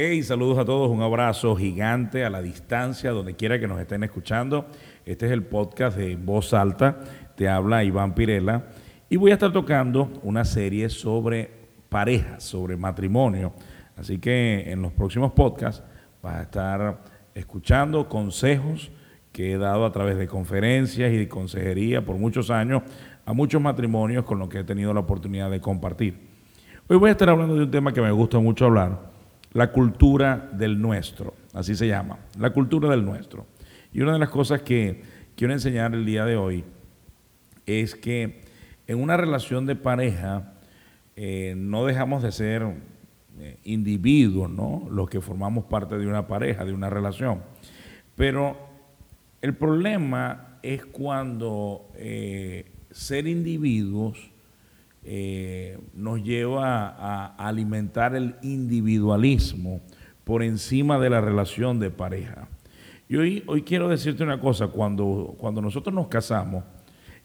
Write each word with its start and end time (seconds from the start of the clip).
Hey, 0.00 0.22
saludos 0.22 0.58
a 0.58 0.64
todos, 0.64 0.92
un 0.92 1.02
abrazo 1.02 1.56
gigante 1.56 2.24
a 2.24 2.30
la 2.30 2.40
distancia, 2.40 3.10
donde 3.10 3.34
quiera 3.34 3.58
que 3.58 3.66
nos 3.66 3.80
estén 3.80 4.04
escuchando. 4.04 4.66
Este 5.04 5.26
es 5.26 5.32
el 5.32 5.42
podcast 5.42 5.98
de 5.98 6.14
Voz 6.14 6.54
Alta, 6.54 7.00
te 7.34 7.48
habla 7.48 7.82
Iván 7.82 8.14
Pirela 8.14 8.66
y 9.10 9.16
voy 9.16 9.32
a 9.32 9.34
estar 9.34 9.52
tocando 9.52 10.20
una 10.22 10.44
serie 10.44 10.88
sobre 10.88 11.50
parejas, 11.88 12.44
sobre 12.44 12.76
matrimonio. 12.76 13.54
Así 13.96 14.18
que 14.18 14.70
en 14.70 14.82
los 14.82 14.92
próximos 14.92 15.32
podcasts 15.32 15.82
vas 16.22 16.36
a 16.36 16.42
estar 16.42 16.98
escuchando 17.34 18.08
consejos 18.08 18.92
que 19.32 19.50
he 19.50 19.58
dado 19.58 19.84
a 19.84 19.90
través 19.90 20.16
de 20.16 20.28
conferencias 20.28 21.12
y 21.12 21.16
de 21.16 21.28
consejería 21.28 22.06
por 22.06 22.18
muchos 22.18 22.52
años 22.52 22.84
a 23.26 23.32
muchos 23.32 23.60
matrimonios 23.60 24.24
con 24.24 24.38
los 24.38 24.48
que 24.48 24.60
he 24.60 24.64
tenido 24.64 24.94
la 24.94 25.00
oportunidad 25.00 25.50
de 25.50 25.60
compartir. 25.60 26.28
Hoy 26.86 26.98
voy 26.98 27.08
a 27.08 27.10
estar 27.10 27.28
hablando 27.28 27.56
de 27.56 27.64
un 27.64 27.70
tema 27.72 27.92
que 27.92 28.00
me 28.00 28.12
gusta 28.12 28.38
mucho 28.38 28.66
hablar, 28.66 29.07
la 29.52 29.72
cultura 29.72 30.50
del 30.52 30.80
nuestro, 30.80 31.34
así 31.52 31.74
se 31.74 31.86
llama, 31.86 32.18
la 32.38 32.50
cultura 32.50 32.88
del 32.88 33.04
nuestro. 33.04 33.46
Y 33.92 34.00
una 34.00 34.12
de 34.12 34.18
las 34.18 34.28
cosas 34.28 34.62
que 34.62 35.02
quiero 35.36 35.52
enseñar 35.52 35.94
el 35.94 36.04
día 36.04 36.24
de 36.24 36.36
hoy 36.36 36.64
es 37.66 37.94
que 37.94 38.42
en 38.86 39.02
una 39.02 39.16
relación 39.16 39.66
de 39.66 39.76
pareja 39.76 40.52
eh, 41.16 41.54
no 41.56 41.84
dejamos 41.84 42.22
de 42.22 42.32
ser 42.32 42.62
eh, 43.40 43.58
individuos, 43.64 44.50
¿no? 44.50 44.86
Los 44.90 45.08
que 45.08 45.20
formamos 45.20 45.64
parte 45.64 45.98
de 45.98 46.06
una 46.06 46.26
pareja, 46.26 46.64
de 46.64 46.72
una 46.72 46.90
relación. 46.90 47.42
Pero 48.16 48.56
el 49.40 49.54
problema 49.54 50.58
es 50.62 50.84
cuando 50.84 51.90
eh, 51.94 52.66
ser 52.90 53.26
individuos 53.26 54.30
eh, 55.10 55.78
nos 55.94 56.22
lleva 56.22 56.86
a, 56.86 57.34
alimentar 57.36 58.14
el 58.14 58.36
individualismo 58.42 59.80
por 60.22 60.42
encima 60.42 60.98
de 60.98 61.08
la 61.08 61.22
relación 61.22 61.78
de 61.78 61.90
pareja. 61.90 62.46
Y 63.08 63.16
hoy, 63.16 63.42
hoy 63.46 63.62
quiero 63.62 63.88
decirte 63.88 64.22
una 64.22 64.38
cosa, 64.38 64.68
cuando, 64.68 65.34
cuando 65.38 65.62
nosotros 65.62 65.94
nos 65.94 66.08
casamos, 66.08 66.62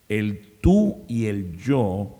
el 0.07 0.59
tú 0.61 1.03
y 1.09 1.25
el 1.25 1.57
yo 1.57 2.15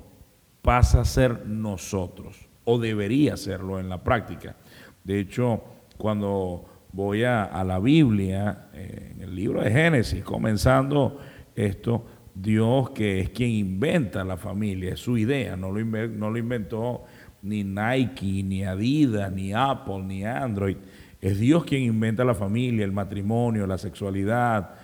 pasa 0.61 1.00
a 1.00 1.06
ser 1.06 1.45
nosotros, 1.45 2.36
o 2.66 2.78
debería 2.78 3.38
serlo 3.38 3.80
en 3.80 3.88
la 3.88 4.03
práctica. 4.03 4.58
De 5.06 5.17
hecho, 5.17 5.64
cuando 5.97 6.66
voy 6.91 7.23
a, 7.23 7.64
la 7.64 7.80
Biblia, 7.80 8.67
eh, 8.73 9.14
en 9.16 9.22
el 9.22 9.34
libro 9.34 9.61
de 9.61 9.72
Génesis, 9.72 10.25
comenzando 10.25 11.22
esto, 11.56 12.06
Dios 12.36 12.89
que 12.92 13.20
es 13.20 13.30
quien 13.30 13.52
inventa 13.52 14.23
la 14.23 14.38
familia, 14.38 14.94
es 14.94 15.00
su 15.00 15.17
idea, 15.17 15.56
no 15.56 15.72
lo, 15.72 16.38
inventó 16.38 17.06
ni 17.42 17.64
Nike, 17.64 18.44
ni 18.44 18.64
Adidas, 18.64 19.31
ni 19.31 19.53
Apple, 19.53 20.03
ni 20.03 20.25
Android. 20.25 20.78
Es 21.22 21.40
Dios 21.40 21.64
quien 21.64 21.84
inventa 21.84 22.23
la 22.23 22.34
familia, 22.34 22.84
el 22.84 22.92
matrimonio, 22.92 23.67
la 23.67 23.78
sexualidad. 23.78 24.75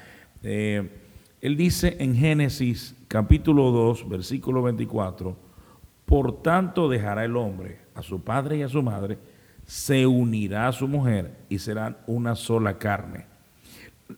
Eh, 0.43 0.87
él 1.41 1.57
dice 1.57 1.97
en 1.99 2.15
Génesis 2.15 2.95
capítulo 3.07 3.71
2, 3.71 4.07
versículo 4.07 4.61
24, 4.61 5.35
por 6.05 6.41
tanto 6.41 6.89
dejará 6.89 7.25
el 7.25 7.35
hombre 7.35 7.79
a 7.95 8.03
su 8.03 8.23
padre 8.23 8.57
y 8.57 8.61
a 8.61 8.69
su 8.69 8.83
madre, 8.83 9.17
se 9.65 10.05
unirá 10.05 10.67
a 10.67 10.71
su 10.71 10.87
mujer 10.87 11.37
y 11.49 11.59
serán 11.59 11.97
una 12.07 12.35
sola 12.35 12.77
carne. 12.77 13.25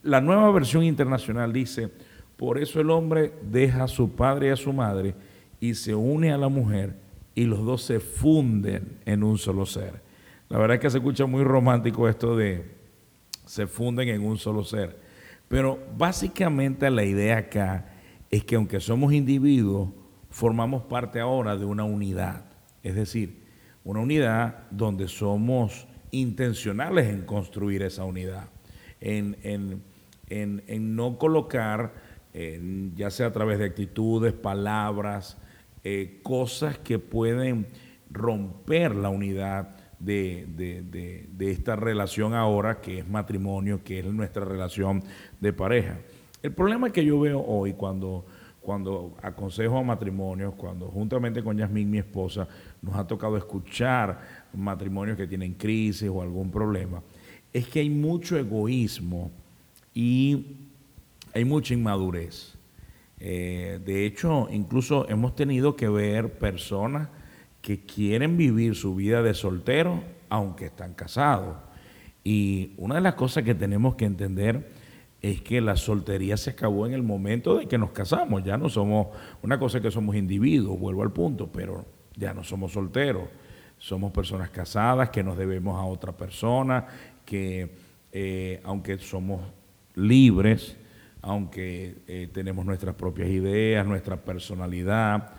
La 0.04 0.22
nueva 0.22 0.50
versión 0.52 0.84
internacional 0.84 1.52
dice, 1.52 1.92
por 2.42 2.58
eso 2.58 2.82
el 2.82 2.90
hombre 2.90 3.34
deja 3.44 3.84
a 3.84 3.88
su 3.88 4.16
padre 4.16 4.48
y 4.48 4.50
a 4.50 4.56
su 4.56 4.74
madre 4.74 5.14
y 5.60 5.76
se 5.76 5.94
une 5.94 6.32
a 6.32 6.40
la 6.40 6.50
mujer 6.50 6.96
y 7.36 7.44
los 7.44 7.64
dos 7.64 7.84
se 7.84 8.00
funden 8.00 8.98
en 9.06 9.22
un 9.22 9.38
solo 9.38 9.68
ser. 9.68 10.02
La 10.50 10.58
verdad 10.58 10.78
es 10.78 10.82
que 10.82 10.90
se 10.90 10.98
escucha 10.98 11.28
muy 11.28 11.44
romántico 11.44 12.10
esto 12.10 12.36
de 12.36 12.66
se 13.46 13.68
funden 13.68 14.10
en 14.10 14.26
un 14.26 14.40
solo 14.40 14.64
ser. 14.64 14.98
Pero 15.50 15.78
básicamente 15.96 16.90
la 16.90 17.04
idea 17.04 17.38
acá 17.38 17.94
es 18.32 18.44
que 18.44 18.56
aunque 18.56 18.80
somos 18.80 19.14
individuos, 19.14 19.90
formamos 20.32 20.82
parte 20.82 21.20
ahora 21.20 21.56
de 21.56 21.66
una 21.66 21.84
unidad. 21.84 22.46
Es 22.82 22.96
decir, 22.96 23.44
una 23.84 24.00
unidad 24.00 24.64
donde 24.72 25.08
somos 25.10 25.86
intencionales 26.10 27.08
en 27.08 27.22
construir 27.22 27.84
esa 27.84 28.04
unidad, 28.04 28.50
en, 29.00 29.38
en 30.32 30.96
no 30.96 31.20
colocar 31.20 32.10
ya 32.34 33.10
sea 33.12 33.28
a 33.28 33.32
través 33.32 33.60
de 33.60 33.66
actitudes, 33.66 34.34
palabras, 34.34 35.38
eh, 35.84 36.20
cosas 36.24 36.78
que 36.78 37.00
pueden 37.00 37.68
romper 38.10 38.96
la 38.96 39.10
unidad 39.10 39.76
de, 40.00 41.28
esta 41.40 41.76
relación 41.76 42.34
ahora, 42.34 42.82
que 42.82 43.00
es 43.00 43.08
matrimonio, 43.08 43.84
que 43.84 44.00
es 44.00 44.06
nuestra 44.06 44.46
relación 44.46 45.04
de 45.40 45.54
pareja. 45.54 45.98
El 46.42 46.54
problema 46.54 46.92
que 46.92 47.06
yo 47.06 47.20
veo 47.20 47.42
hoy 47.42 47.74
cuando, 47.74 48.26
cuando 48.62 49.16
aconsejo 49.22 49.78
a 49.78 49.84
matrimonios, 49.84 50.54
cuando 50.56 50.88
juntamente 50.88 51.44
con 51.44 51.58
Yasmín, 51.58 51.90
mi 51.90 52.00
esposa, 52.00 52.48
nos 52.82 52.96
ha 52.96 53.06
tocado 53.06 53.38
escuchar 53.38 54.48
matrimonios 54.54 55.18
que 55.18 55.28
tienen 55.28 55.54
crisis 55.54 56.10
o 56.10 56.22
algún 56.22 56.52
problema, 56.52 57.02
es 57.54 57.68
que 57.68 57.80
hay 57.80 57.90
mucho 57.90 58.38
egoísmo 58.38 59.32
y 59.94 60.61
hay 61.34 61.46
mucha 61.46 61.74
inmadurez. 61.74 62.56
Eh, 63.20 63.80
de 63.86 64.06
hecho, 64.06 64.48
incluso 64.52 65.08
hemos 65.10 65.36
tenido 65.36 65.76
que 65.76 65.88
ver 65.88 66.40
personas 66.40 67.10
que 67.62 67.82
quieren 67.82 68.38
vivir 68.38 68.76
su 68.76 68.96
vida 68.96 69.22
de 69.22 69.34
soltero 69.34 70.04
aunque 70.30 70.66
están 70.66 70.94
casados. 70.94 71.58
Y 72.24 72.74
una 72.78 72.96
de 72.96 73.02
las 73.02 73.16
cosas 73.16 73.44
que 73.44 73.54
tenemos 73.54 73.96
que 73.96 74.06
entender 74.06 74.72
es 75.22 75.42
que 75.42 75.62
la 75.62 75.76
soltería 75.76 76.38
se 76.38 76.52
acabó 76.52 76.88
en 76.88 76.94
el 76.94 77.04
momento 77.04 77.58
de 77.58 77.68
que 77.68 77.78
nos 77.78 77.92
casamos. 77.92 78.44
Ya 78.44 78.58
no 78.58 78.70
somos, 78.70 79.08
una 79.44 79.60
cosa 79.60 79.82
que 79.82 79.92
somos 79.92 80.16
individuos, 80.16 80.80
vuelvo 80.80 81.04
al 81.04 81.12
punto, 81.12 81.52
pero 81.52 81.86
ya 82.16 82.34
no 82.34 82.44
somos 82.44 82.72
solteros. 82.72 83.24
Somos 83.78 84.12
personas 84.12 84.50
casadas 84.50 85.10
que 85.10 85.24
nos 85.24 85.38
debemos 85.38 85.80
a 85.80 85.86
otra 85.86 86.12
persona, 86.12 86.88
que 87.26 87.70
eh, 88.12 88.62
aunque 88.64 88.98
somos 89.00 89.42
libres, 89.96 90.78
aunque 91.22 91.98
eh, 92.08 92.30
tenemos 92.32 92.66
nuestras 92.66 92.96
propias 92.96 93.30
ideas, 93.30 93.86
nuestra 93.86 94.18
personalidad, 94.18 95.34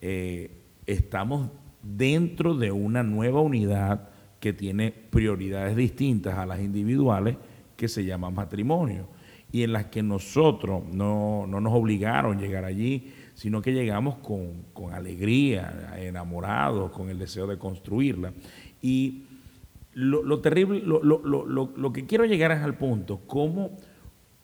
eh, 0.00 0.50
estamos 0.86 1.50
dentro 1.82 2.54
de 2.54 2.70
una 2.70 3.02
nueva 3.02 3.40
unidad 3.40 4.10
que 4.40 4.52
tiene 4.52 4.90
prioridades 4.90 5.76
distintas 5.76 6.36
a 6.36 6.46
las 6.46 6.60
individuales 6.60 7.36
que 7.76 7.88
se 7.88 8.04
llama 8.04 8.30
matrimonio 8.30 9.08
y 9.52 9.62
en 9.62 9.72
las 9.72 9.86
que 9.86 10.02
nosotros 10.02 10.82
no, 10.92 11.46
nos 11.46 11.72
obligaron 11.72 12.38
a 12.38 12.40
llegar 12.40 12.64
allí, 12.64 13.12
sino 13.34 13.60
que 13.60 13.72
llegamos 13.72 14.16
con, 14.16 14.92
alegría, 14.92 15.94
enamorados, 15.98 16.90
con 16.90 17.10
el 17.10 17.18
deseo 17.18 17.46
de 17.46 17.58
construirla. 17.58 18.32
Y 18.80 19.24
lo, 19.92 20.40
terrible, 20.40 20.82
lo, 20.84 21.92
que 21.92 22.06
quiero 22.06 22.24
llegar 22.24 22.50
es 22.52 22.60
al 22.60 22.78
punto, 22.78 23.20
cómo 23.26 23.76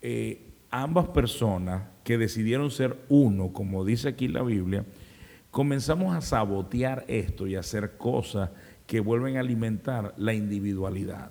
eh, 0.03 0.48
ambas 0.71 1.09
personas 1.09 1.83
que 2.05 2.19
decidieron 2.19 2.71
ser 2.71 2.99
uno, 3.09 3.53
como 3.53 3.85
dice 3.85 4.09
aquí 4.09 4.29
la 4.29 4.43
Biblia, 4.43 4.85
comenzamos 5.51 6.15
a 6.15 6.21
sabotear 6.21 7.05
esto 7.09 7.47
y 7.47 7.57
a 7.57 7.61
hacer 7.61 7.97
cosas 7.97 8.51
que 8.87 9.01
vuelven 9.01 9.37
a 9.37 9.41
alimentar 9.41 10.15
la 10.17 10.35
individualidad. 10.35 11.31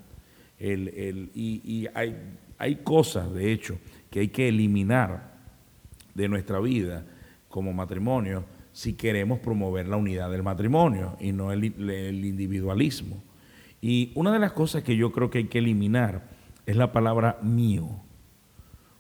y, 0.60 1.88
hay, 1.94 2.16
hay 2.58 2.76
cosas, 2.78 3.34
de 3.34 3.52
hecho, 3.52 3.80
que 4.10 4.22
hay 4.22 4.28
que 4.30 4.48
eliminar 4.48 5.38
de 6.14 6.28
nuestra 6.28 6.60
vida 6.60 7.06
como 7.48 7.74
matrimonio 7.74 8.46
si 8.72 8.94
queremos 8.94 9.40
promover 9.40 9.88
la 9.88 9.98
unidad 9.98 10.30
del 10.30 10.44
matrimonio 10.44 11.18
y 11.20 11.32
no 11.32 11.52
el, 11.52 11.64
el 11.90 12.26
individualismo. 12.26 13.24
Y 13.82 14.12
una 14.16 14.32
de 14.32 14.40
las 14.40 14.52
cosas 14.52 14.84
que 14.84 14.96
yo 14.96 15.12
creo 15.12 15.30
que 15.30 15.40
hay 15.40 15.48
que 15.48 15.60
eliminar 15.60 16.30
es 16.66 16.76
la 16.76 16.92
palabra 16.92 17.40
mío. 17.42 18.07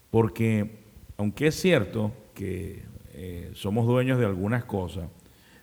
Porque 0.09 0.80
aunque 1.18 1.48
es 1.48 1.56
cierto 1.56 2.12
que 2.33 2.83
eh, 3.13 3.51
somos 3.54 3.86
dueños 3.86 4.19
de 4.19 4.25
algunas 4.25 4.65
cosas, 4.65 5.09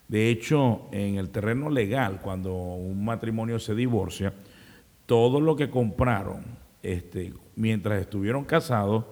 de 0.09 0.29
hecho, 0.29 0.83
en 0.93 1.17
el 1.17 1.31
terreno 1.31 1.71
legal, 1.71 2.21
cuando 2.21 2.55
un 2.55 3.05
matrimonio 3.05 3.59
se 3.59 3.75
divorcia, 3.75 4.35
todo 5.07 5.41
lo 5.41 5.57
que 5.57 5.71
compraron 5.71 6.45
este, 6.83 7.33
mientras 7.57 8.01
estuvieron 8.01 8.45
casados 8.45 9.05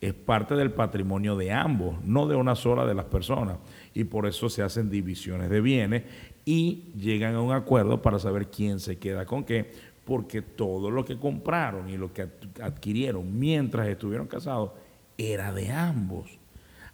es 0.00 0.14
parte 0.14 0.54
del 0.54 0.70
patrimonio 0.70 1.36
de 1.36 1.50
ambos, 1.50 2.04
no 2.04 2.26
de 2.26 2.36
una 2.36 2.54
sola 2.54 2.84
de 2.84 2.94
las 2.94 3.06
personas. 3.06 3.56
Y 3.94 4.04
por 4.04 4.26
eso 4.26 4.48
se 4.48 4.62
hacen 4.62 4.90
divisiones 4.90 5.50
de 5.50 5.60
bienes 5.60 6.04
y 6.44 6.92
llegan 6.96 7.34
a 7.34 7.40
un 7.40 7.52
acuerdo 7.52 8.02
para 8.02 8.18
saber 8.18 8.48
quién 8.48 8.80
se 8.80 8.98
queda 8.98 9.24
con 9.24 9.44
qué, 9.44 9.72
porque 10.04 10.42
todo 10.42 10.90
lo 10.90 11.04
que 11.04 11.18
compraron 11.18 11.88
y 11.88 11.96
lo 11.96 12.12
que 12.12 12.28
adquirieron 12.62 13.38
mientras 13.38 13.88
estuvieron 13.88 14.26
casados 14.26 14.72
era 15.16 15.52
de 15.52 15.70
ambos. 15.70 16.38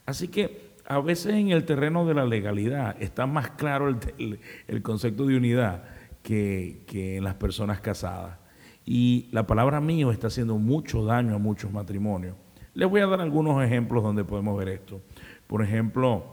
Así 0.06 0.28
que 0.28 0.70
a 0.86 1.00
veces 1.00 1.34
en 1.34 1.50
el 1.50 1.64
terreno 1.64 2.06
de 2.06 2.14
la 2.14 2.24
legalidad 2.24 3.00
está 3.00 3.26
más 3.26 3.50
claro 3.50 3.88
el, 3.88 4.82
concepto 4.82 5.26
de 5.26 5.36
unidad 5.36 5.84
que, 6.22 6.84
en 6.92 7.24
las 7.24 7.34
personas 7.34 7.80
casadas. 7.80 8.38
Y 8.84 9.28
la 9.30 9.46
palabra 9.46 9.80
mío 9.80 10.10
está 10.10 10.28
haciendo 10.28 10.58
mucho 10.58 11.04
daño 11.04 11.34
a 11.34 11.38
muchos 11.38 11.70
matrimonios. 11.70 12.34
Les 12.74 12.88
voy 12.88 13.00
a 13.00 13.06
dar 13.06 13.20
algunos 13.20 13.62
ejemplos 13.64 14.02
donde 14.02 14.24
podemos 14.24 14.58
ver 14.58 14.68
esto. 14.68 15.00
Por 15.46 15.62
ejemplo, 15.62 16.24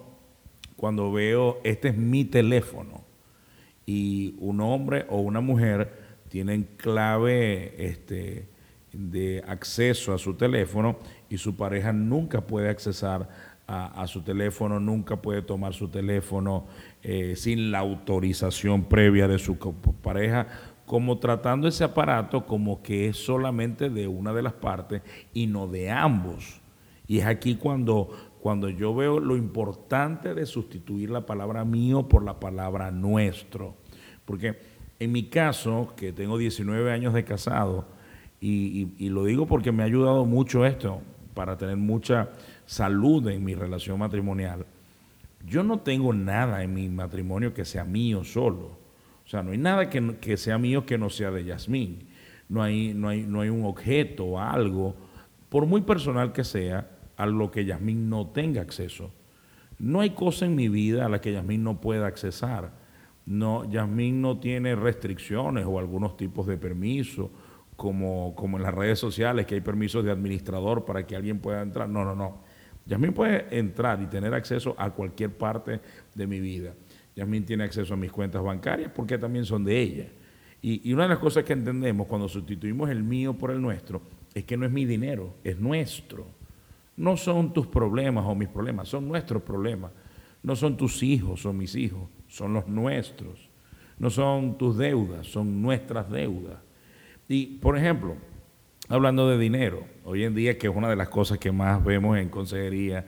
cuando 0.76 1.12
veo, 1.12 1.60
este 1.64 1.90
es 1.90 1.98
mi 1.98 2.26
teléfono, 2.26 3.04
y 3.86 4.36
un 4.40 4.60
hombre 4.60 5.06
o 5.10 5.22
una 5.22 5.40
mujer 5.40 6.06
tienen 6.30 6.68
clave 6.78 7.74
este, 7.78 8.48
de 8.94 9.44
acceso 9.48 10.14
a 10.14 10.18
su 10.18 10.36
teléfono 10.36 10.98
y 11.30 11.38
su 11.38 11.56
pareja 11.56 11.94
nunca 11.94 12.42
puede 12.42 12.70
accesar 12.70 13.30
a, 13.68 14.08
su 14.08 14.22
teléfono, 14.22 14.80
nunca 14.80 15.18
puede 15.22 15.42
tomar 15.42 15.74
su 15.74 15.90
teléfono 15.90 16.68
eh, 17.04 17.36
sin 17.36 17.70
la 17.70 17.80
autorización 17.80 18.86
previa 18.86 19.28
de 19.28 19.40
su 19.40 19.58
pareja, 20.02 20.48
como 20.86 21.18
tratando 21.18 21.68
ese 21.68 21.84
aparato 21.84 22.46
como 22.46 22.82
que 22.82 23.10
es 23.10 23.18
solamente 23.18 23.90
de 23.90 24.08
una 24.08 24.32
de 24.32 24.42
las 24.42 24.54
partes 24.54 25.02
y 25.34 25.48
no 25.48 25.68
de 25.68 25.92
ambos. 25.92 26.62
Y 27.08 27.20
es 27.20 27.26
aquí 27.26 27.56
cuando, 27.56 28.10
cuando 28.40 28.70
yo 28.70 28.96
veo 28.96 29.20
lo 29.20 29.36
importante 29.36 30.34
de 30.34 30.46
sustituir 30.46 31.10
la 31.10 31.26
palabra 31.26 31.66
mío 31.66 32.08
por 32.08 32.24
la 32.24 32.40
palabra 32.40 32.90
nuestro. 32.92 33.76
Porque 34.24 34.58
en 35.00 35.12
mi 35.12 35.24
caso, 35.24 35.94
que 35.96 36.12
tengo 36.12 36.38
19 36.38 36.92
años 36.92 37.14
de 37.14 37.24
casado, 37.24 37.86
y, 38.40 39.10
lo 39.10 39.26
digo 39.26 39.48
porque 39.48 39.72
me 39.72 39.84
ha 39.84 39.86
ayudado 39.86 40.26
mucho 40.26 40.66
esto 40.66 41.02
para 41.34 41.58
tener 41.58 41.78
mucha 41.78 42.30
salud 42.66 43.28
en 43.30 43.44
mi 43.44 43.56
relación 43.56 44.00
matrimonial. 44.00 44.66
Yo 45.46 45.64
no 45.64 45.80
tengo 45.80 46.14
nada 46.14 46.64
en 46.64 46.74
mi 46.74 46.90
matrimonio 46.90 47.54
que 47.54 47.66
sea 47.66 47.84
mío 47.84 48.24
solo. 48.24 48.78
O 49.26 49.30
sea, 49.30 49.44
no 49.44 49.52
hay 49.52 49.58
nada 49.58 49.90
que, 49.90 50.38
sea 50.38 50.58
mío 50.58 50.86
que 50.86 50.98
no 50.98 51.10
sea 51.10 51.32
de 51.32 51.46
Yasmín. 51.46 52.08
No 52.50 52.64
hay, 52.64 52.94
no, 52.94 53.10
hay, 53.10 53.24
no 53.24 53.42
hay 53.42 53.50
un 53.50 53.66
objeto 53.66 54.26
o 54.26 54.40
algo, 54.40 54.96
por 55.50 55.66
muy 55.66 55.82
personal 55.82 56.32
que 56.32 56.44
sea, 56.44 56.90
a 57.18 57.26
lo 57.26 57.52
que 57.52 57.66
Yasmín 57.66 58.10
no 58.10 58.28
tenga 58.28 58.62
acceso. 58.62 59.12
No 59.80 60.02
hay 60.02 60.12
cosa 60.12 60.46
en 60.46 60.56
mi 60.56 60.70
vida 60.70 61.06
a 61.06 61.10
la 61.10 61.22
que 61.22 61.34
Yasmín 61.34 61.64
no 61.64 61.82
pueda 61.82 62.08
accesar. 62.08 62.72
No, 63.28 63.70
Yasmín 63.70 64.22
no 64.22 64.40
tiene 64.40 64.74
restricciones 64.74 65.66
o 65.66 65.80
algunos 65.80 66.16
tipos 66.16 66.48
de 66.48 66.58
permisos 66.58 67.30
como, 67.76 68.34
como 68.36 68.56
en 68.56 68.64
las 68.64 68.74
redes 68.74 69.00
sociales, 69.00 69.46
que 69.46 69.56
hay 69.56 69.62
permisos 69.62 70.04
de 70.06 70.12
administrador 70.12 70.86
para 70.86 71.06
que 71.06 71.14
alguien 71.14 71.40
pueda 71.40 71.62
entrar. 71.62 71.90
No, 71.90 72.06
no, 72.06 72.16
no. 72.16 72.38
Yasmín 72.86 73.12
puede 73.12 73.46
entrar 73.60 74.02
y 74.02 74.06
tener 74.06 74.34
acceso 74.34 74.76
a 74.78 74.92
cualquier 74.92 75.38
parte 75.38 75.82
de 76.16 76.26
mi 76.26 76.40
vida. 76.40 76.74
Yasmín 77.18 77.44
tiene 77.44 77.66
acceso 77.66 77.96
a 77.96 77.98
mis 77.98 78.14
cuentas 78.14 78.42
bancarias 78.42 78.92
porque 78.96 79.18
también 79.18 79.44
son 79.44 79.66
de 79.66 79.78
ella. 79.78 80.08
Y, 80.62 80.90
y, 80.90 80.94
una 80.94 81.04
de 81.04 81.10
las 81.10 81.20
cosas 81.20 81.44
que 81.44 81.52
entendemos 81.52 82.08
cuando 82.08 82.30
sustituimos 82.30 82.90
el 82.90 83.04
mío 83.04 83.34
por 83.34 83.52
el 83.52 83.62
nuestro 83.62 84.02
es 84.34 84.46
que 84.46 84.56
no 84.56 84.66
es 84.66 84.72
mi 84.72 84.86
dinero, 84.86 85.34
es 85.44 85.60
nuestro. 85.60 86.26
No 86.96 87.18
son 87.18 87.52
tus 87.52 87.68
problemas 87.68 88.24
o 88.26 88.34
mis 88.36 88.48
problemas, 88.48 88.88
son 88.88 89.06
nuestros 89.06 89.44
problemas. 89.44 89.92
No 90.44 90.56
son 90.56 90.78
tus 90.78 91.04
hijos 91.04 91.46
o 91.46 91.52
mis 91.52 91.76
hijos, 91.76 92.08
son 92.28 92.54
los 92.54 92.68
nuestros. 92.68 93.50
No 94.00 94.10
son 94.10 94.58
tus 94.58 94.78
deudas, 94.78 95.28
son 95.28 95.62
nuestras 95.62 96.10
deudas. 96.10 96.58
Y, 97.28 97.58
por 97.58 97.78
ejemplo, 97.78 98.16
hablando 98.90 99.28
de 99.28 99.38
dinero, 99.38 99.84
hoy 100.06 100.24
en 100.24 100.36
día, 100.36 100.58
que 100.58 100.68
es 100.68 100.76
una 100.76 100.90
de 100.90 100.96
las 100.96 101.10
cosas 101.10 101.40
que 101.40 101.52
más 101.52 101.84
vemos 101.84 102.18
en 102.18 102.30
consejería 102.30 103.06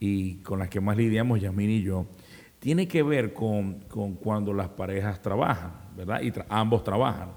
y 0.00 0.36
con 0.36 0.58
las 0.58 0.68
que 0.68 0.80
más 0.80 0.96
lidiamos 0.96 1.40
Yasmín 1.40 1.70
y 1.70 1.82
yo, 1.82 2.06
tiene 2.58 2.88
que 2.88 3.02
ver 3.02 3.32
con, 3.32 3.80
cuando 4.22 4.52
las 4.52 4.68
parejas 4.70 5.20
trabajan, 5.22 5.72
¿verdad? 5.96 6.22
Y 6.22 6.32
ambos 6.48 6.82
trabajan. 6.82 7.32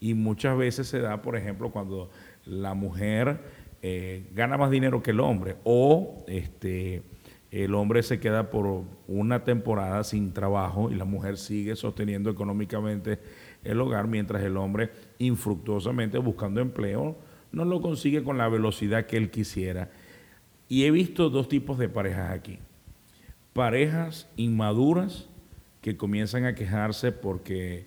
Y 0.00 0.14
muchas 0.14 0.56
veces 0.56 0.86
se 0.86 1.00
da, 1.00 1.22
por 1.22 1.36
ejemplo, 1.36 1.70
cuando 1.70 2.10
la 2.44 2.74
mujer 2.74 3.40
eh, 3.82 4.30
gana 4.34 4.56
más 4.56 4.70
dinero 4.70 5.02
que 5.02 5.10
el 5.10 5.20
hombre 5.20 5.56
o 5.64 6.24
este, 6.28 7.02
el 7.50 7.74
hombre 7.74 8.02
se 8.02 8.18
queda 8.18 8.50
por 8.50 8.84
una 9.06 9.44
temporada 9.44 10.04
sin 10.04 10.32
trabajo 10.32 10.90
y 10.90 10.94
la 10.94 11.04
mujer 11.04 11.36
sigue 11.36 11.76
sosteniendo 11.76 12.30
económicamente 12.30 13.20
el 13.64 13.80
hogar, 13.80 14.08
mientras 14.08 14.42
el 14.42 14.56
hombre 14.56 14.90
infructuosamente 15.18 16.18
buscando 16.18 16.60
empleo 16.60 17.16
no 17.52 17.64
lo 17.64 17.80
consigue 17.80 18.22
con 18.22 18.38
la 18.38 18.48
velocidad 18.48 19.06
que 19.06 19.16
él 19.16 19.30
quisiera. 19.30 19.90
Y 20.68 20.84
he 20.84 20.90
visto 20.90 21.30
dos 21.30 21.48
tipos 21.48 21.78
de 21.78 21.88
parejas 21.88 22.32
aquí. 22.32 22.58
Parejas 23.52 24.28
inmaduras 24.36 25.28
que 25.80 25.96
comienzan 25.96 26.44
a 26.44 26.54
quejarse 26.54 27.12
porque 27.12 27.86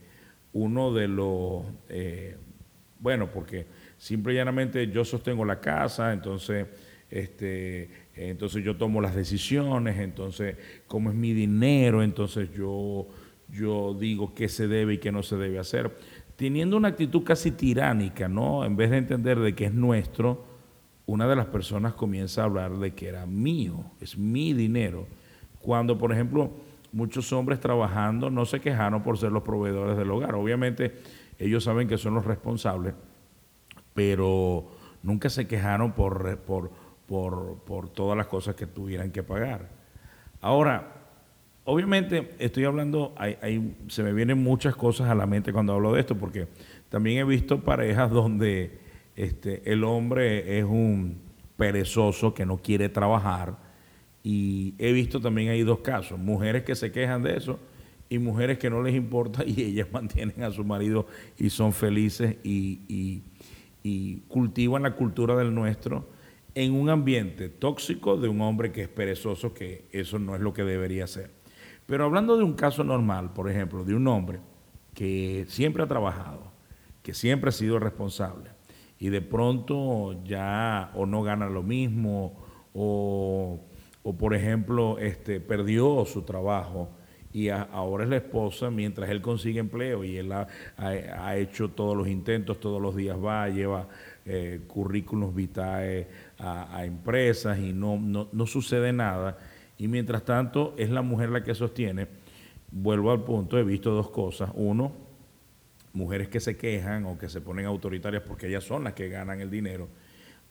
uno 0.54 0.94
de 0.94 1.08
los, 1.08 1.66
eh, 1.90 2.38
bueno, 3.00 3.30
porque 3.32 3.68
simple 3.98 4.34
y 4.34 4.38
llanamente 4.38 4.88
yo 4.88 5.06
sostengo 5.06 5.46
la 5.46 5.60
casa, 5.60 6.14
entonces, 6.14 6.66
este, 7.10 7.90
entonces 8.27 8.63
yo 8.63 8.75
tomo 8.75 9.01
las 9.01 9.16
decisiones, 9.16 9.98
entonces 10.00 10.57
como 10.88 11.10
es 11.10 11.16
mi 11.16 11.33
dinero, 11.33 12.04
entonces 12.04 12.50
yo 12.54 13.07
yo 13.51 13.95
digo 14.00 14.33
qué 14.33 14.48
se 14.48 14.68
debe 14.68 14.95
y 14.95 14.98
qué 15.00 15.12
no 15.12 15.24
se 15.24 15.38
debe 15.38 15.60
hacer, 15.60 15.95
teniendo 16.36 16.77
una 16.77 16.89
actitud 16.89 17.24
casi 17.24 17.51
tiránica, 17.51 18.27
¿no? 18.27 18.66
En 18.66 18.75
vez 18.75 18.92
de 18.92 18.98
entender 18.98 19.39
de 19.39 19.56
que 19.56 19.66
es 19.66 19.74
nuestro, 19.74 20.45
una 21.06 21.27
de 21.27 21.36
las 21.36 21.48
personas 21.48 21.94
comienza 21.94 22.42
a 22.42 22.45
hablar 22.45 22.77
de 22.77 22.94
que 22.94 23.07
era 23.07 23.25
mío, 23.25 23.86
es 24.00 24.18
mi 24.18 24.54
dinero. 24.54 25.07
Cuando, 25.60 25.98
por 25.98 26.12
ejemplo, 26.12 26.51
muchos 26.92 27.33
hombres 27.33 27.60
trabajando 27.60 28.30
no 28.30 28.45
se 28.45 28.60
quejaron 28.60 29.04
por 29.04 29.18
ser 29.18 29.31
los 29.31 29.44
proveedores 29.44 29.98
del 29.98 30.12
hogar. 30.12 30.36
Obviamente 30.36 31.00
ellos 31.38 31.63
saben 31.63 31.88
que 31.88 31.98
son 31.98 32.13
los 32.13 32.25
responsables, 32.25 32.94
pero 33.94 34.68
nunca 35.01 35.30
se 35.30 35.48
quejaron 35.48 35.94
por, 35.94 36.39
por, 37.10 37.58
por 37.66 37.90
todas 37.90 38.16
las 38.16 38.28
cosas 38.28 38.56
que 38.56 38.68
tuvieran 38.68 39.12
que 39.12 39.24
pagar. 39.24 39.68
Ahora, 40.42 40.94
obviamente 41.66 42.36
estoy 42.38 42.66
hablando, 42.66 43.16
se 43.88 44.04
me 44.04 44.14
vienen 44.14 44.42
muchas 44.42 44.76
cosas 44.76 45.10
a 45.10 45.16
la 45.16 45.26
mente 45.26 45.52
cuando 45.52 45.74
hablo 45.74 45.94
de 45.94 46.02
esto, 46.02 46.16
porque 46.16 46.48
también 46.90 47.18
he 47.18 47.24
visto 47.24 47.62
parejas 47.62 48.12
donde 48.12 48.80
este, 49.16 49.72
el 49.72 49.84
hombre 49.84 50.60
es 50.60 50.64
un 50.64 51.18
perezoso 51.58 52.34
que 52.34 52.46
no 52.46 52.58
quiere 52.58 52.88
trabajar 52.90 53.58
y 54.24 54.76
he 54.78 54.92
visto 54.94 55.20
también 55.20 55.50
hay 55.50 55.64
dos 55.64 55.80
casos, 55.80 56.20
mujeres 56.20 56.64
que 56.64 56.76
se 56.76 56.92
quejan 56.92 57.24
de 57.24 57.38
eso 57.38 57.60
y 58.08 58.20
mujeres 58.20 58.60
que 58.60 58.70
no 58.70 58.84
les 58.84 58.96
importa 58.96 59.44
y 59.48 59.64
ellas 59.64 59.88
mantienen 59.92 60.44
a 60.44 60.52
su 60.52 60.64
marido 60.64 61.08
y 61.38 61.50
son 61.50 61.74
felices 61.74 62.38
y, 62.44 63.24
y 63.83 64.16
cultivan 64.28 64.83
la 64.83 64.95
cultura 64.95 65.36
del 65.36 65.54
nuestro 65.54 66.19
en 66.59 66.73
un 66.73 66.89
ambiente 66.89 67.47
tóxico 67.47 68.18
de 68.18 68.28
un 68.28 68.42
hombre 68.42 68.73
que 68.73 68.81
es 68.81 68.89
perezoso, 68.89 69.54
que 69.54 69.85
eso 69.94 70.19
no 70.19 70.35
es 70.35 70.42
lo 70.42 70.54
que 70.54 70.66
debería 70.66 71.07
ser. 71.07 71.31
Pero 71.85 72.04
hablando 72.04 72.35
de 72.35 72.44
un 72.44 72.54
caso 72.54 72.83
normal, 72.83 73.31
por 73.31 73.49
ejemplo, 73.49 73.85
de 73.85 73.95
un 73.95 74.06
hombre 74.09 74.39
que 74.94 75.45
siempre 75.47 75.83
ha 75.83 75.87
trabajado, 75.87 76.51
que 77.01 77.13
siempre 77.13 77.47
ha 77.47 77.54
sido 77.54 77.80
responsable, 77.80 78.49
y 78.99 79.07
de 79.07 79.21
pronto 79.21 80.21
ya 80.25 80.92
o 80.95 81.06
no 81.06 81.23
gana 81.23 81.47
lo 81.47 81.63
mismo, 81.63 82.35
o, 82.73 83.61
por 84.19 84.35
ejemplo, 84.35 84.97
este, 84.99 85.39
perdió 85.39 86.04
su 86.06 86.23
trabajo 86.23 86.89
y 87.31 87.49
ahora 87.49 88.04
es 88.04 88.09
la 88.09 88.18
esposa 88.18 88.71
mientras 88.71 89.09
él 89.09 89.21
consigue 89.21 89.59
empleo 89.59 90.04
y 90.04 90.18
él 90.18 90.31
ha, 90.31 91.37
hecho 91.37 91.69
todos 91.69 91.95
los 91.95 92.07
intentos, 92.07 92.59
todos 92.59 92.81
los 92.81 92.95
días 92.95 93.18
va, 93.23 93.47
lleva 93.49 93.87
eh, 94.30 94.62
currículums 94.68 95.36
vitae 95.36 96.07
a, 96.38 96.86
empresas 96.86 97.59
y 97.59 97.74
no, 97.74 97.98
no 97.98 98.45
sucede 98.45 98.94
nada 98.94 99.38
y 99.80 99.88
mientras 99.88 100.24
tanto 100.26 100.76
es 100.78 100.90
la 100.90 101.02
mujer 101.02 101.30
la 101.30 101.42
que 101.42 101.56
sostiene. 101.56 102.07
Vuelvo 102.69 103.12
al 103.12 103.24
punto, 103.24 103.57
he 103.57 103.64
visto 103.64 103.92
dos 103.92 104.09
cosas. 104.09 104.52
Uno, 104.54 104.92
mujeres 105.94 106.28
que 106.28 106.42
se 106.42 106.57
quejan 106.57 107.06
o 107.06 107.18
que 107.18 107.30
se 107.30 107.40
ponen 107.40 107.66
autoritarias 107.66 108.21
porque 108.21 108.48
ellas 108.48 108.66
son 108.66 108.83
las 108.83 108.94
que 108.94 109.07
ganan 109.07 109.40
el 109.40 109.50
dinero. 109.50 109.88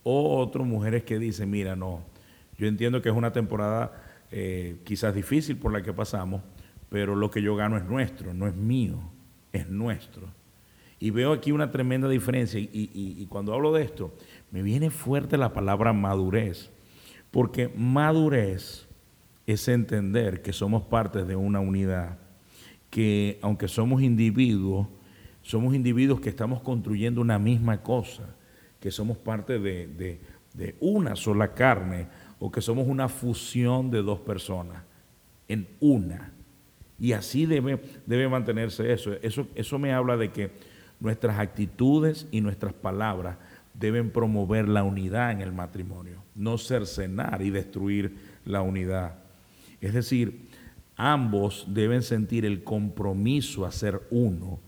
O 0.03 0.39
otras 0.39 0.67
mujeres 0.67 1.05
que 1.05 1.19
dicen, 1.19 1.51
mira, 1.51 1.77
no, 1.77 2.05
yo 2.57 2.67
entiendo 2.67 3.03
que 3.03 3.11
es 3.11 3.15
una 3.15 3.31
temporada 3.31 3.93
eh, 4.31 4.79
quizás 4.85 5.15
difícil 5.15 5.59
por 5.59 5.73
la 5.75 5.83
que 5.83 5.93
pasamos, 5.93 6.41
pero 6.89 7.15
lo 7.15 7.31
que 7.31 7.43
yo 7.43 7.55
gano 7.55 7.77
es 7.77 7.85
nuestro, 7.85 8.33
no 8.33 8.49
es 8.49 8.55
mío, 8.55 8.99
es 9.53 9.69
nuestro. 9.69 10.27
Y 11.01 11.11
veo 11.11 11.33
aquí 11.33 11.53
una 11.53 11.71
tremenda 11.71 12.09
diferencia 12.09 12.59
y, 12.61 13.27
cuando 13.29 13.55
hablo 13.55 13.73
de 13.73 13.85
esto, 13.85 14.13
me 14.51 14.63
viene 14.63 14.91
fuerte 14.91 15.37
la 15.37 15.53
palabra 15.53 15.93
madurez, 15.93 16.71
porque 17.31 17.69
madurez 17.69 18.89
es 19.47 19.69
entender 19.69 20.43
que 20.43 20.53
somos 20.53 20.83
parte 20.83 21.25
de 21.25 21.37
una 21.37 21.61
unidad, 21.61 22.19
que 22.91 23.39
aunque 23.43 23.69
somos 23.69 24.03
individuos, 24.03 24.89
somos 25.43 25.75
individuos 25.75 26.21
que 26.21 26.31
estamos 26.31 26.61
construyendo 26.63 27.21
una 27.21 27.39
misma 27.39 27.83
cosa, 27.83 28.35
que 28.81 28.91
somos 28.91 29.19
parte 29.19 29.59
de, 29.61 30.21
una 30.81 31.15
sola 31.15 31.55
carne 31.55 32.09
o 32.41 32.51
que 32.51 32.61
somos 32.61 32.89
una 32.89 33.09
fusión 33.09 33.91
de 33.91 34.03
dos 34.03 34.19
personas 34.21 34.83
en 35.47 35.69
una. 35.79 36.33
Y 36.99 37.13
así 37.13 37.47
debe, 37.47 37.81
debe 38.07 38.29
mantenerse 38.29 38.93
eso. 38.93 39.13
eso. 39.23 39.47
Eso 39.55 39.79
me 39.79 39.93
habla 39.93 40.17
de 40.17 40.33
que 40.33 40.51
nuestras 41.01 41.39
actitudes 41.39 42.27
y 42.31 42.41
nuestras 42.41 42.73
palabras 42.73 43.37
deben 43.75 44.11
promover 44.11 44.69
la 44.69 44.83
unidad 44.83 45.31
en 45.31 45.41
el 45.41 45.53
matrimonio, 45.53 46.23
no 46.35 46.59
cercenar 46.59 47.43
y 47.43 47.51
destruir 47.51 48.17
la 48.45 48.63
unidad. 48.63 49.19
Es 49.81 49.95
decir, 49.95 50.49
ambos 50.97 51.67
deben 51.69 52.03
sentir 52.03 52.45
el 52.45 52.65
compromiso 52.65 53.65
a 53.65 53.71
ser 53.71 54.03
uno, 54.11 54.59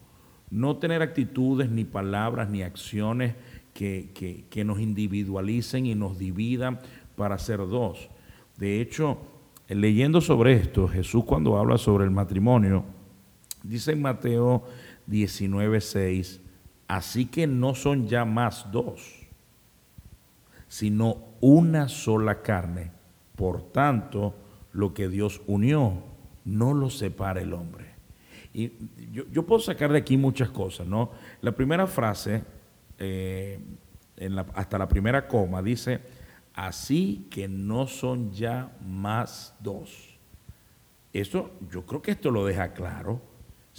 no 0.51 0.77
tener 0.77 1.03
actitudes, 1.03 1.71
ni 1.71 1.85
palabras, 1.85 2.49
ni 2.49 2.63
acciones 2.63 3.35
que, 3.75 4.47
que 4.49 4.65
nos 4.65 4.81
individualicen 4.81 5.87
y 5.87 5.95
nos 5.95 6.19
dividan 6.19 6.79
para 7.17 7.39
ser 7.39 7.59
dos. 7.59 8.09
De 8.57 8.81
hecho, 8.81 9.19
leyendo 9.69 10.21
sobre 10.21 10.55
esto, 10.55 10.87
Jesús 10.87 11.25
cuando 11.25 11.57
habla 11.57 11.79
sobre 11.79 12.05
el 12.05 12.11
matrimonio, 12.11 12.85
dice 13.63 13.93
en 13.93 14.03
Mateo 14.03 14.65
19:6, 15.11 16.41
así 16.89 17.27
que 17.27 17.47
no 17.47 17.75
son 17.75 18.07
ya 18.07 18.25
más 18.25 18.71
dos, 18.71 19.27
sino 20.69 21.25
una 21.41 21.89
sola 21.89 22.43
carne. 22.43 22.93
Por 23.37 23.73
tanto, 23.73 24.35
lo 24.73 24.95
que 24.95 25.09
Dios 25.09 25.41
unió, 25.47 26.05
no 26.45 26.75
lo 26.75 26.91
separa 26.91 27.41
el 27.41 27.53
hombre. 27.53 27.91
Y 28.53 28.73
yo, 29.13 29.47
puedo 29.47 29.61
sacar 29.61 29.93
de 29.93 29.99
aquí 29.99 30.17
muchas 30.17 30.51
cosas, 30.51 30.87
¿no? 30.87 31.11
La 31.41 31.53
primera 31.53 31.87
frase, 31.87 32.43
eh, 32.99 33.59
hasta 34.55 34.79
la 34.79 34.89
primera 34.89 35.27
coma, 35.29 35.63
dice, 35.63 36.01
así 36.55 37.29
que 37.31 37.49
no 37.49 37.87
son 37.87 38.33
ya 38.33 38.77
más 38.85 39.55
dos. 39.61 40.19
Esto, 41.13 41.53
yo 41.71 41.87
creo 41.87 42.03
que 42.03 42.11
esto 42.13 42.31
lo 42.31 42.45
deja 42.45 42.73
claro. 42.73 43.30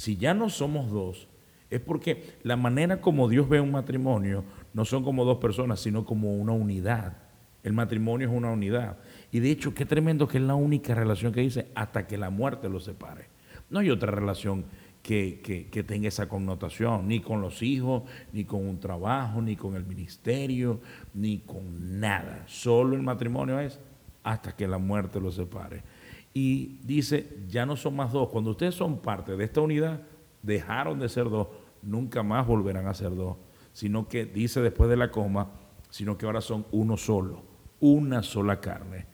Si 0.02 0.18
ya 0.18 0.34
no 0.34 0.50
somos 0.50 0.90
dos, 0.90 1.28
es 1.70 1.80
porque 1.80 2.34
la 2.42 2.56
manera 2.56 3.02
como 3.02 3.30
Dios 3.30 3.48
ve 3.48 3.62
un 3.62 3.70
matrimonio 3.70 4.44
no 4.74 4.84
son 4.84 5.04
como 5.04 5.26
dos 5.26 5.38
personas, 5.38 5.80
sino 5.80 6.06
como 6.06 6.34
una 6.38 6.54
unidad. 6.54 7.18
El 7.62 7.74
matrimonio 7.74 8.28
es 8.28 8.34
una 8.34 8.50
unidad. 8.50 8.98
Y 9.32 9.42
de 9.42 9.52
hecho, 9.52 9.76
qué 9.76 9.86
tremendo 9.86 10.28
que 10.28 10.40
es 10.40 10.44
la 10.44 10.56
única 10.56 10.96
relación 10.96 11.32
que 11.32 11.42
dice 11.42 11.68
hasta 11.76 12.08
que 12.08 12.18
la 12.18 12.32
muerte 12.32 12.68
los 12.68 12.86
separe. 12.86 13.28
No 13.70 13.78
hay 13.78 13.92
otra 13.92 14.10
relación 14.10 14.66
que, 15.04 15.68
que, 15.72 15.84
tenga 15.84 16.08
esa 16.08 16.28
connotación, 16.28 17.08
ni 17.08 17.20
con 17.20 17.40
los 17.40 17.62
hijos, 17.62 18.02
ni 18.34 18.44
con 18.44 18.68
un 18.68 18.80
trabajo, 18.80 19.40
ni 19.40 19.56
con 19.56 19.76
el 19.76 19.86
ministerio, 19.86 20.82
ni 21.14 21.42
con 21.42 22.00
nada. 22.00 22.44
Solo 22.48 22.96
el 22.96 23.04
matrimonio 23.04 23.60
es 23.60 23.80
hasta 24.24 24.56
que 24.56 24.68
la 24.68 24.80
muerte 24.80 25.22
los 25.22 25.36
separe. 25.36 25.84
Y 26.34 26.80
dice, 26.84 27.40
ya 27.48 27.66
no 27.66 27.76
son 27.76 27.96
más 27.96 28.12
dos. 28.12 28.30
Cuando 28.30 28.52
ustedes 28.52 28.76
son 28.76 29.00
parte 29.00 29.36
de 29.36 29.44
esta 29.44 29.62
unidad, 29.62 30.02
dejaron 30.42 31.00
de 31.00 31.10
ser 31.10 31.30
dos, 31.30 31.48
nunca 31.82 32.24
más 32.24 32.48
volverán 32.48 32.88
a 32.88 32.94
ser 32.94 33.16
dos. 33.16 33.38
Sino 33.74 34.08
que 34.08 34.26
dice 34.26 34.62
después 34.62 34.90
de 34.90 34.98
la 34.98 35.12
coma, 35.12 35.50
sino 35.90 36.18
que 36.18 36.26
ahora 36.26 36.42
son 36.42 36.66
uno 36.72 36.98
solo, 36.98 37.44
una 37.80 38.24
sola 38.24 38.60
carne. 38.60 39.06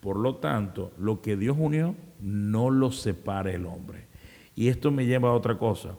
Por 0.00 0.16
lo 0.16 0.36
tanto, 0.36 0.92
lo 0.98 1.20
que 1.20 1.36
Dios 1.36 1.56
unió, 1.58 1.94
no 2.20 2.70
lo 2.70 2.90
separe 2.90 3.54
el 3.54 3.66
hombre. 3.66 4.06
Y 4.54 4.68
esto 4.68 4.90
me 4.90 5.06
lleva 5.06 5.30
a 5.30 5.34
otra 5.34 5.58
cosa. 5.58 5.96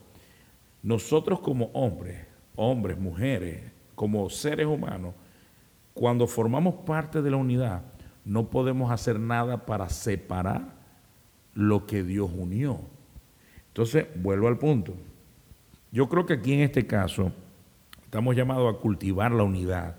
Nosotros 0.84 1.40
como 1.40 1.66
hombres, 1.74 2.26
hombres, 2.56 2.98
mujeres, 2.98 3.72
como 3.96 4.30
seres 4.30 4.66
humanos, 4.66 5.14
cuando 5.94 6.26
formamos 6.26 6.76
parte 6.86 7.22
de 7.22 7.32
la 7.32 7.38
unidad, 7.38 7.84
no 8.26 8.50
podemos 8.50 8.92
hacer 8.92 9.20
nada 9.20 9.66
para 9.66 9.90
separar 9.90 10.76
lo 11.54 11.86
que 11.86 12.04
Dios 12.04 12.30
unió. 12.34 12.82
Entonces, 13.68 14.08
vuelvo 14.16 14.48
al 14.48 14.58
punto. 14.58 14.94
Yo 15.92 16.08
creo 16.08 16.26
que 16.26 16.34
aquí 16.34 16.54
en 16.54 16.62
este 16.62 16.88
caso 16.88 17.32
estamos 18.04 18.36
llamados 18.36 18.74
a 18.74 18.80
cultivar 18.80 19.32
la 19.32 19.44
unidad, 19.44 19.96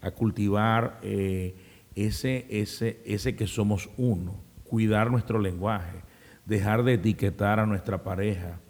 a 0.00 0.10
cultivar 0.10 0.98
eh, 1.02 1.56
ese, 1.94 2.46
ese, 2.50 3.00
ese 3.04 3.34
que 3.34 3.46
somos 3.46 3.88
uno, 3.96 4.36
cuidar 4.64 5.10
nuestro 5.10 5.38
lenguaje, 5.38 6.02
dejar 6.46 6.82
de 6.84 6.94
etiquetar 6.94 7.58
a 7.58 7.66
nuestra 7.66 8.02
pareja. 8.02 8.60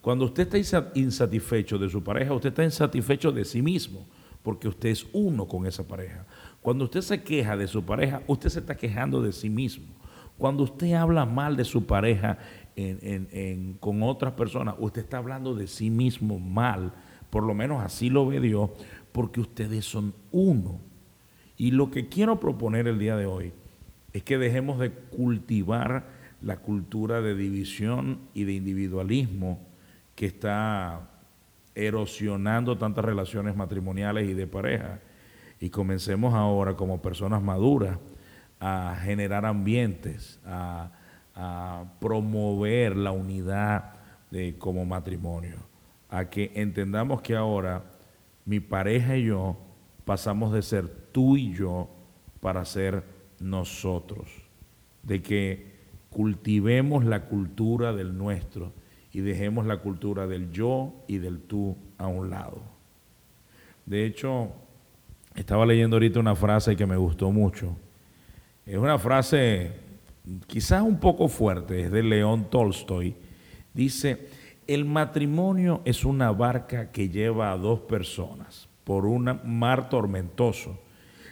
Cuando 0.00 0.24
usted 0.24 0.54
está 0.54 0.90
insatisfecho 0.94 1.78
de 1.78 1.90
su 1.90 2.02
pareja, 2.02 2.32
usted 2.32 2.48
está 2.50 2.64
insatisfecho 2.64 3.32
de 3.32 3.44
sí 3.44 3.60
mismo, 3.60 4.06
porque 4.42 4.68
usted 4.68 4.88
es 4.88 5.06
uno 5.12 5.46
con 5.46 5.66
esa 5.66 5.86
pareja. 5.86 6.24
Cuando 6.62 6.84
usted 6.84 7.00
se 7.00 7.22
queja 7.22 7.56
de 7.56 7.66
su 7.66 7.84
pareja, 7.84 8.22
usted 8.26 8.48
se 8.50 8.60
está 8.60 8.76
quejando 8.76 9.22
de 9.22 9.32
sí 9.32 9.48
mismo. 9.48 9.86
Cuando 10.36 10.62
usted 10.62 10.92
habla 10.94 11.26
mal 11.26 11.56
de 11.56 11.64
su 11.64 11.86
pareja 11.86 12.38
con 13.80 14.02
otras 14.02 14.32
personas, 14.32 14.74
usted 14.78 15.02
está 15.02 15.18
hablando 15.18 15.54
de 15.54 15.66
sí 15.66 15.90
mismo 15.90 16.38
mal. 16.38 16.92
Por 17.30 17.42
lo 17.44 17.54
menos 17.54 17.82
así 17.82 18.10
lo 18.10 18.26
ve 18.26 18.40
Dios, 18.40 18.70
porque 19.12 19.40
ustedes 19.40 19.84
son 19.84 20.14
uno. 20.32 20.80
Y 21.56 21.72
lo 21.72 21.90
que 21.90 22.08
quiero 22.08 22.40
proponer 22.40 22.88
el 22.88 22.98
día 22.98 23.16
de 23.16 23.26
hoy 23.26 23.52
es 24.12 24.22
que 24.22 24.38
dejemos 24.38 24.78
de 24.78 24.90
cultivar 24.90 26.06
la 26.42 26.56
cultura 26.56 27.20
de 27.20 27.34
división 27.34 28.18
y 28.32 28.44
de 28.44 28.54
individualismo 28.54 29.60
que 30.14 30.26
está 30.26 31.10
erosionando 31.74 32.78
tantas 32.78 33.04
relaciones 33.04 33.56
matrimoniales 33.56 34.28
y 34.28 34.34
de 34.34 34.46
pareja. 34.46 35.00
Y 35.60 35.68
comencemos 35.68 36.32
ahora 36.34 36.74
como 36.74 37.02
personas 37.02 37.42
maduras 37.42 37.98
a 38.60 38.96
generar 39.02 39.44
ambientes, 39.44 40.40
a, 40.44 40.92
promover 42.00 42.96
la 42.96 43.12
unidad 43.12 43.94
de, 44.30 44.58
como 44.58 44.84
matrimonio, 44.84 45.56
a 46.10 46.28
que 46.28 46.50
entendamos 46.54 47.22
que 47.22 47.34
ahora 47.34 47.84
mi 48.44 48.60
pareja 48.60 49.16
y 49.16 49.26
yo 49.26 49.56
pasamos 50.04 50.52
de 50.52 50.60
ser 50.60 50.88
tú 51.12 51.38
y 51.38 51.54
yo 51.54 51.88
para 52.40 52.64
ser 52.66 53.04
nosotros, 53.38 54.28
de 55.02 55.22
que 55.22 55.70
cultivemos 56.10 57.06
la 57.06 57.24
cultura 57.24 57.94
del 57.94 58.18
nuestro 58.18 58.74
y 59.12 59.20
dejemos 59.20 59.64
la 59.64 59.78
cultura 59.78 60.26
del 60.26 60.50
yo 60.50 60.92
y 61.08 61.18
del 61.18 61.40
tú 61.40 61.76
a 61.96 62.06
un 62.06 62.28
lado. 62.28 62.60
De 63.86 64.04
hecho, 64.04 64.52
estaba 65.34 65.64
leyendo 65.66 65.96
ahorita 65.96 66.20
una 66.20 66.34
frase 66.34 66.76
que 66.76 66.86
me 66.86 66.96
gustó 66.96 67.30
mucho 67.30 67.76
es 68.70 68.76
una 68.76 68.98
frase 68.98 69.72
quizás 70.46 70.82
un 70.82 71.00
poco 71.00 71.26
fuerte, 71.26 71.82
es 71.82 71.90
de 71.90 72.04
León 72.04 72.46
Tolstoy. 72.50 73.16
Dice, 73.74 74.28
el 74.68 74.84
matrimonio 74.84 75.80
es 75.84 76.04
una 76.04 76.30
barca 76.30 76.92
que 76.92 77.08
lleva 77.08 77.50
a 77.50 77.56
dos 77.56 77.80
personas 77.80 78.68
por 78.84 79.06
un 79.06 79.40
mar 79.44 79.88
tormentoso. 79.88 80.78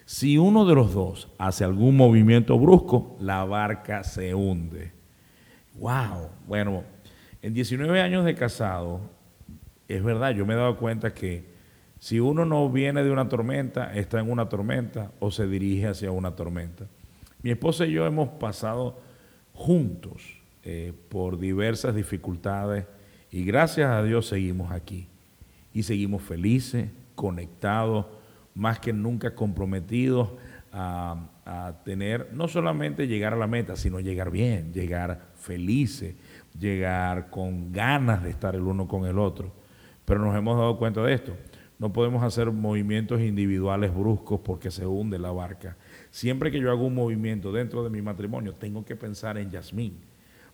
Si 0.04 0.36
uno 0.36 0.64
de 0.66 0.74
los 0.74 0.94
dos 0.94 1.28
hace 1.38 1.62
algún 1.62 1.96
movimiento 1.96 2.58
brusco, 2.58 3.16
la 3.20 3.44
barca 3.44 4.02
se 4.02 4.34
hunde. 4.34 4.90
¡Wow! 5.74 6.30
Bueno, 6.48 6.82
en 7.40 7.54
19 7.54 8.00
años 8.00 8.24
de 8.24 8.34
casado, 8.34 9.00
es 9.86 10.02
verdad, 10.02 10.32
yo 10.32 10.44
me 10.44 10.54
he 10.54 10.56
dado 10.56 10.76
cuenta 10.76 11.14
que 11.14 11.44
si 11.98 12.20
uno 12.20 12.44
no 12.44 12.70
viene 12.70 13.02
de 13.02 13.10
una 13.10 13.28
tormenta, 13.28 13.94
está 13.94 14.20
en 14.20 14.30
una 14.30 14.48
tormenta 14.48 15.10
o 15.18 15.30
se 15.30 15.46
dirige 15.46 15.88
hacia 15.88 16.10
una 16.10 16.32
tormenta. 16.32 16.86
Mi 17.42 17.50
esposa 17.50 17.86
y 17.86 17.92
yo 17.92 18.06
hemos 18.06 18.28
pasado 18.28 18.98
juntos 19.52 20.22
eh, 20.64 20.92
por 21.08 21.38
diversas 21.38 21.94
dificultades 21.94 22.86
y 23.30 23.44
gracias 23.44 23.90
a 23.90 24.02
Dios 24.02 24.26
seguimos 24.26 24.70
aquí 24.70 25.08
y 25.72 25.82
seguimos 25.82 26.22
felices, 26.22 26.90
conectados, 27.14 28.06
más 28.54 28.78
que 28.80 28.92
nunca 28.92 29.34
comprometidos 29.34 30.30
a, 30.72 31.28
tener, 31.84 32.28
no 32.32 32.46
solamente 32.46 33.06
llegar 33.06 33.32
a 33.32 33.36
la 33.36 33.46
meta, 33.46 33.74
sino 33.76 34.00
llegar 34.00 34.30
bien, 34.30 34.72
llegar 34.72 35.28
felices, 35.36 36.14
llegar 36.58 37.30
con 37.30 37.72
ganas 37.72 38.22
de 38.22 38.30
estar 38.30 38.54
el 38.54 38.62
uno 38.62 38.86
con 38.86 39.06
el 39.06 39.18
otro. 39.18 39.50
Pero 40.04 40.20
nos 40.20 40.36
hemos 40.36 40.58
dado 40.58 40.76
cuenta 40.76 41.02
de 41.02 41.14
esto. 41.14 41.36
No 41.78 41.92
podemos 41.92 42.24
hacer 42.24 42.50
movimientos 42.50 43.20
individuales 43.20 43.94
bruscos 43.94 44.40
porque 44.40 44.70
se 44.70 44.84
hunde 44.86 45.18
la 45.18 45.30
barca. 45.30 45.76
Siempre 46.10 46.50
que 46.50 46.58
yo 46.58 46.70
hago 46.70 46.86
un 46.86 46.94
movimiento 46.94 47.52
dentro 47.52 47.84
de 47.84 47.90
mi 47.90 48.02
matrimonio, 48.02 48.54
tengo 48.54 48.84
que 48.84 48.96
pensar 48.96 49.38
en 49.38 49.50
Yasmín. 49.50 50.00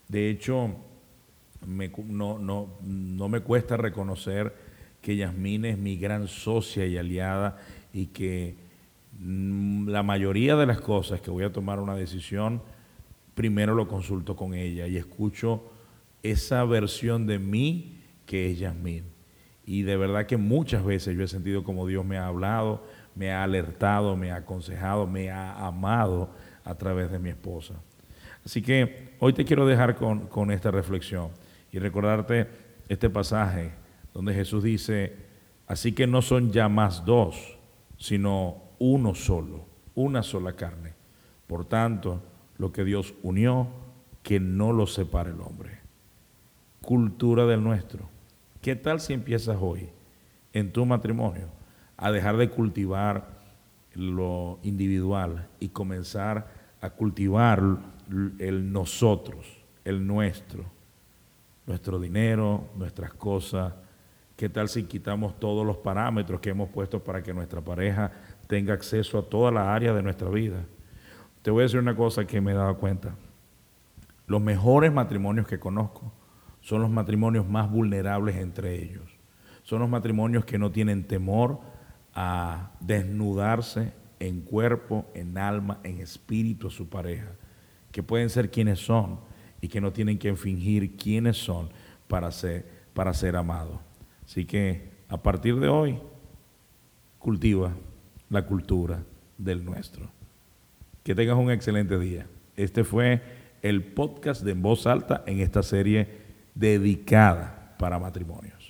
De 0.06 0.28
hecho, 0.28 0.76
no, 1.66 2.38
no, 2.38 3.28
me 3.28 3.40
cuesta 3.40 3.78
reconocer 3.78 4.54
que 5.00 5.16
Yasmín 5.16 5.64
es 5.64 5.78
mi 5.78 5.96
gran 5.96 6.28
socia 6.28 6.86
y 6.86 6.98
aliada 6.98 7.58
y 7.92 8.06
que 8.06 8.56
mm, 9.18 9.88
la 9.88 10.02
mayoría 10.02 10.56
de 10.56 10.66
las 10.66 10.80
cosas 10.80 11.22
que 11.22 11.30
voy 11.30 11.44
a 11.44 11.52
tomar 11.52 11.80
una 11.80 11.94
decisión, 11.94 12.60
primero 13.34 13.74
lo 13.74 13.88
consulto 13.88 14.36
con 14.36 14.52
ella 14.52 14.86
y 14.86 14.98
escucho 14.98 15.64
esa 16.22 16.64
versión 16.64 17.26
de 17.26 17.38
mí 17.38 18.00
que 18.26 18.50
es 18.50 18.58
Yasmín. 18.58 19.13
Y 19.66 19.82
de 19.82 19.96
verdad 19.96 20.26
que 20.26 20.36
muchas 20.36 20.84
veces 20.84 21.16
yo 21.16 21.24
he 21.24 21.28
sentido 21.28 21.64
como 21.64 21.86
Dios 21.86 22.04
me 22.04 22.18
ha 22.18 22.26
hablado, 22.26 22.84
me 23.14 23.32
ha 23.32 23.42
alertado, 23.42 24.16
me 24.16 24.30
ha 24.30 24.36
aconsejado, 24.36 25.06
me 25.06 25.30
ha 25.30 25.66
amado 25.66 26.30
a 26.64 26.74
través 26.74 27.10
de 27.10 27.18
mi 27.18 27.30
esposa. 27.30 27.74
Así 28.44 28.60
que 28.60 29.14
hoy 29.20 29.32
te 29.32 29.44
quiero 29.44 29.66
dejar 29.66 29.96
con, 29.96 30.26
con 30.26 30.50
esta 30.50 30.70
reflexión 30.70 31.30
y 31.72 31.78
recordarte 31.78 32.46
este 32.88 33.08
pasaje 33.08 33.72
donde 34.12 34.34
Jesús 34.34 34.62
dice, 34.62 35.16
así 35.66 35.92
que 35.92 36.06
no 36.06 36.22
son 36.22 36.52
ya 36.52 36.68
más 36.68 37.04
dos, 37.04 37.58
sino 37.98 38.62
uno 38.78 39.14
solo, 39.14 39.64
una 39.94 40.22
sola 40.22 40.52
carne. 40.52 40.92
Por 41.46 41.64
tanto, 41.64 42.22
lo 42.58 42.72
que 42.72 42.84
Dios 42.84 43.14
unió, 43.22 43.68
que 44.22 44.40
no 44.40 44.72
lo 44.72 44.86
separe 44.86 45.30
el 45.30 45.40
hombre. 45.40 45.78
Cultura 46.80 47.46
del 47.46 47.62
nuestro. 47.62 48.13
¿Qué 48.64 48.76
tal 48.76 48.98
si 48.98 49.12
empiezas 49.12 49.58
hoy 49.60 49.90
en 50.54 50.72
tu 50.72 50.86
matrimonio 50.86 51.48
a 51.98 52.10
dejar 52.10 52.38
de 52.38 52.48
cultivar 52.48 53.28
lo 53.92 54.58
individual 54.62 55.50
y 55.60 55.68
comenzar 55.68 56.48
a 56.80 56.88
cultivar 56.88 57.60
el 58.38 58.72
nosotros, 58.72 59.44
el 59.84 60.06
nuestro, 60.06 60.64
nuestro 61.66 62.00
dinero, 62.00 62.70
nuestras 62.74 63.12
cosas? 63.12 63.74
¿Qué 64.34 64.48
tal 64.48 64.70
si 64.70 64.84
quitamos 64.84 65.38
todos 65.38 65.66
los 65.66 65.76
parámetros 65.76 66.40
que 66.40 66.48
hemos 66.48 66.70
puesto 66.70 67.04
para 67.04 67.22
que 67.22 67.34
nuestra 67.34 67.60
pareja 67.60 68.12
tenga 68.46 68.72
acceso 68.72 69.18
a 69.18 69.28
toda 69.28 69.52
la 69.52 69.74
área 69.74 69.92
de 69.92 70.02
nuestra 70.02 70.30
vida? 70.30 70.64
Te 71.42 71.50
voy 71.50 71.60
a 71.60 71.62
decir 71.64 71.80
una 71.80 71.94
cosa 71.94 72.26
que 72.26 72.40
me 72.40 72.52
he 72.52 72.54
dado 72.54 72.78
cuenta. 72.78 73.14
Los 74.26 74.40
mejores 74.40 74.90
matrimonios 74.90 75.46
que 75.46 75.58
conozco 75.60 76.10
son 76.64 76.80
los 76.80 76.90
matrimonios 76.90 77.46
más 77.46 77.70
vulnerables 77.70 78.36
entre 78.36 78.82
ellos. 78.82 79.04
Son 79.64 79.80
los 79.80 79.88
matrimonios 79.90 80.46
que 80.46 80.56
no 80.58 80.72
tienen 80.72 81.04
temor 81.04 81.60
a 82.14 82.72
desnudarse 82.80 83.92
en 84.18 84.40
cuerpo, 84.40 85.04
en 85.12 85.36
alma, 85.36 85.80
en 85.84 86.00
espíritu 86.00 86.68
a 86.68 86.70
su 86.70 86.88
pareja, 86.88 87.32
que 87.92 88.02
pueden 88.02 88.30
ser 88.30 88.50
quienes 88.50 88.80
son 88.80 89.20
y 89.60 89.68
que 89.68 89.82
no 89.82 89.92
tienen 89.92 90.18
que 90.18 90.34
fingir 90.36 90.96
quiénes 90.96 91.36
son 91.36 91.68
para 92.08 92.30
ser, 92.32 92.64
para 92.94 93.12
ser 93.12 93.36
amados. 93.36 93.78
Así 94.24 94.46
que 94.46 94.88
a 95.10 95.22
partir 95.22 95.60
de 95.60 95.68
hoy, 95.68 95.98
cultiva 97.18 97.74
la 98.30 98.46
cultura 98.46 99.04
del 99.36 99.66
nuestro. 99.66 100.10
Que 101.02 101.14
tengas 101.14 101.36
un 101.36 101.50
excelente 101.50 101.98
día. 101.98 102.26
Este 102.56 102.84
fue 102.84 103.20
el 103.60 103.84
podcast 103.84 104.42
de 104.42 104.52
En 104.52 104.62
Voz 104.62 104.86
Alta 104.86 105.24
en 105.26 105.40
esta 105.40 105.62
serie 105.62 106.23
dedicada 106.54 107.74
para 107.78 107.98
matrimonios. 107.98 108.63